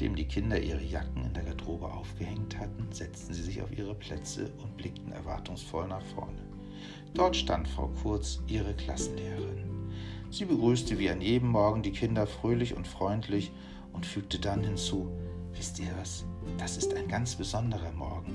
Kinder 0.00 0.58
ihre 0.58 0.82
Jacken 0.82 1.26
in 1.26 1.34
der 1.34 1.42
Garderobe 1.42 1.92
aufgehängt 1.92 2.58
hatten, 2.58 2.90
setzten 2.90 3.34
sie 3.34 3.42
sich 3.42 3.60
auf 3.60 3.70
ihre 3.76 3.94
Plätze 3.94 4.50
und 4.62 4.74
blickten 4.78 5.12
erwartungsvoll 5.12 5.86
nach 5.88 6.02
vorne. 6.14 6.40
Dort 7.12 7.36
stand 7.36 7.68
Frau 7.68 7.88
Kurz, 8.02 8.40
ihre 8.46 8.72
Klassenlehrerin. 8.72 9.92
Sie 10.30 10.46
begrüßte 10.46 10.98
wie 10.98 11.10
an 11.10 11.20
jedem 11.20 11.50
Morgen 11.50 11.82
die 11.82 11.92
Kinder 11.92 12.26
fröhlich 12.26 12.74
und 12.74 12.88
freundlich 12.88 13.52
und 13.92 14.06
fügte 14.06 14.38
dann 14.38 14.64
hinzu, 14.64 15.10
wisst 15.52 15.78
ihr 15.78 15.92
was, 15.98 16.24
das 16.56 16.78
ist 16.78 16.94
ein 16.94 17.06
ganz 17.06 17.34
besonderer 17.34 17.92
Morgen. 17.92 18.32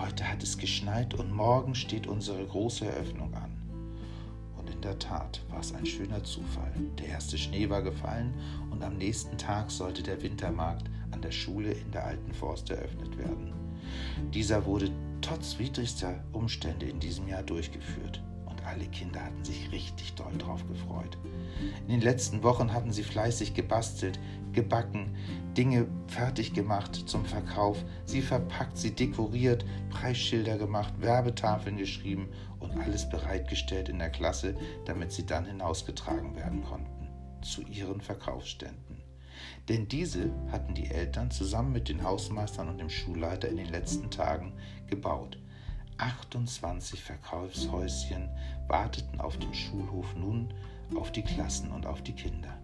Heute 0.00 0.30
hat 0.30 0.44
es 0.44 0.56
geschneit 0.56 1.14
und 1.14 1.32
morgen 1.32 1.74
steht 1.74 2.06
unsere 2.06 2.46
große 2.46 2.86
Eröffnung 2.86 3.34
an. 3.34 3.41
Und 4.82 4.88
der 4.88 4.98
Tat 4.98 5.40
war 5.48 5.60
es 5.60 5.72
ein 5.72 5.86
schöner 5.86 6.24
Zufall. 6.24 6.72
Der 6.98 7.06
erste 7.06 7.38
Schnee 7.38 7.70
war 7.70 7.82
gefallen 7.82 8.34
und 8.72 8.82
am 8.82 8.98
nächsten 8.98 9.38
Tag 9.38 9.70
sollte 9.70 10.02
der 10.02 10.20
Wintermarkt 10.20 10.90
an 11.12 11.22
der 11.22 11.30
Schule 11.30 11.70
in 11.70 11.92
der 11.92 12.04
alten 12.04 12.32
Forst 12.32 12.68
eröffnet 12.68 13.16
werden. 13.16 13.52
Dieser 14.34 14.66
wurde 14.66 14.90
trotz 15.20 15.60
widrigster 15.60 16.24
Umstände 16.32 16.86
in 16.86 16.98
diesem 16.98 17.28
Jahr 17.28 17.44
durchgeführt 17.44 18.20
alle 18.72 18.86
Kinder 18.86 19.22
hatten 19.22 19.44
sich 19.44 19.70
richtig 19.72 20.14
doll 20.14 20.32
drauf 20.38 20.66
gefreut. 20.66 21.18
In 21.86 21.88
den 21.88 22.00
letzten 22.00 22.42
Wochen 22.42 22.72
hatten 22.72 22.92
sie 22.92 23.02
fleißig 23.02 23.54
gebastelt, 23.54 24.18
gebacken, 24.52 25.14
Dinge 25.56 25.86
fertig 26.06 26.54
gemacht 26.54 26.94
zum 27.06 27.24
Verkauf, 27.24 27.84
sie 28.04 28.22
verpackt, 28.22 28.78
sie 28.78 28.94
dekoriert, 28.94 29.64
Preisschilder 29.90 30.58
gemacht, 30.58 30.94
Werbetafeln 30.98 31.76
geschrieben 31.76 32.28
und 32.60 32.76
alles 32.78 33.08
bereitgestellt 33.08 33.88
in 33.88 33.98
der 33.98 34.10
Klasse, 34.10 34.54
damit 34.86 35.12
sie 35.12 35.26
dann 35.26 35.44
hinausgetragen 35.44 36.36
werden 36.36 36.62
konnten 36.64 37.08
zu 37.42 37.62
ihren 37.62 38.00
Verkaufsständen. 38.00 39.02
Denn 39.68 39.88
diese 39.88 40.30
hatten 40.50 40.74
die 40.74 40.90
Eltern 40.90 41.30
zusammen 41.30 41.72
mit 41.72 41.88
den 41.88 42.02
Hausmeistern 42.02 42.68
und 42.68 42.78
dem 42.78 42.90
Schulleiter 42.90 43.48
in 43.48 43.56
den 43.56 43.68
letzten 43.68 44.10
Tagen 44.10 44.52
gebaut. 44.86 45.38
28 45.98 47.02
Verkaufshäuschen 47.02 48.28
warteten 48.66 49.20
auf 49.20 49.36
dem 49.38 49.54
Schulhof 49.54 50.14
nun 50.16 50.52
auf 50.96 51.12
die 51.12 51.22
Klassen 51.22 51.70
und 51.70 51.86
auf 51.86 52.02
die 52.02 52.12
Kinder, 52.12 52.58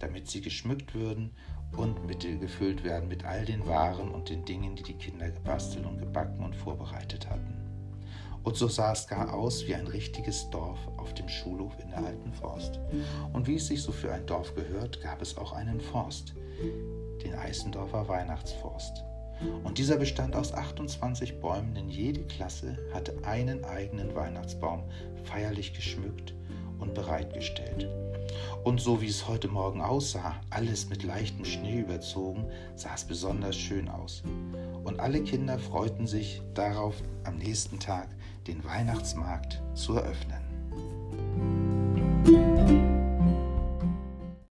damit 0.00 0.28
sie 0.28 0.40
geschmückt 0.40 0.94
würden 0.94 1.30
und 1.76 2.06
Mittel 2.06 2.38
gefüllt 2.38 2.82
werden 2.82 3.08
mit 3.08 3.24
all 3.24 3.44
den 3.44 3.66
Waren 3.66 4.10
und 4.10 4.28
den 4.28 4.44
Dingen, 4.44 4.74
die 4.74 4.82
die 4.82 4.94
Kinder 4.94 5.30
gebastelt 5.30 5.86
und 5.86 5.98
gebacken 5.98 6.44
und 6.44 6.56
vorbereitet 6.56 7.28
hatten. 7.30 7.54
Und 8.42 8.56
so 8.56 8.68
sah 8.68 8.92
es 8.92 9.06
gar 9.06 9.34
aus 9.34 9.66
wie 9.66 9.74
ein 9.74 9.86
richtiges 9.86 10.48
Dorf 10.50 10.78
auf 10.96 11.12
dem 11.14 11.28
Schulhof 11.28 11.78
in 11.78 11.90
der 11.90 12.04
alten 12.04 12.32
Forst. 12.32 12.80
Und 13.32 13.46
wie 13.46 13.56
es 13.56 13.66
sich 13.66 13.82
so 13.82 13.92
für 13.92 14.12
ein 14.12 14.26
Dorf 14.26 14.54
gehört, 14.54 15.00
gab 15.02 15.20
es 15.20 15.36
auch 15.36 15.52
einen 15.52 15.80
Forst, 15.80 16.34
den 17.22 17.34
Eisendorfer 17.34 18.08
Weihnachtsforst. 18.08 19.04
Und 19.64 19.78
dieser 19.78 19.96
bestand 19.96 20.36
aus 20.36 20.52
28 20.52 21.40
Bäumen, 21.40 21.74
denn 21.74 21.88
jede 21.88 22.22
Klasse 22.24 22.78
hatte 22.92 23.14
einen 23.24 23.64
eigenen 23.64 24.14
Weihnachtsbaum 24.14 24.84
feierlich 25.24 25.72
geschmückt 25.74 26.34
und 26.78 26.94
bereitgestellt. 26.94 27.88
Und 28.64 28.80
so 28.80 29.00
wie 29.00 29.08
es 29.08 29.26
heute 29.26 29.48
Morgen 29.48 29.80
aussah, 29.80 30.36
alles 30.50 30.88
mit 30.88 31.02
leichtem 31.02 31.44
Schnee 31.44 31.80
überzogen, 31.80 32.46
sah 32.76 32.94
es 32.94 33.04
besonders 33.04 33.56
schön 33.56 33.88
aus. 33.88 34.22
Und 34.84 35.00
alle 35.00 35.22
Kinder 35.22 35.58
freuten 35.58 36.06
sich 36.06 36.42
darauf, 36.54 36.94
am 37.24 37.36
nächsten 37.36 37.78
Tag 37.78 38.08
den 38.46 38.64
Weihnachtsmarkt 38.64 39.62
zu 39.74 39.94
eröffnen. 39.94 40.59